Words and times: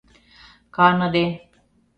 Каныде 0.77 1.25